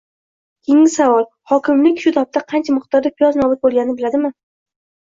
[0.67, 4.35] Keyingi savol: hokimlik shu topda qancha miqdorda piyoz nobud bo‘lganini biladimi?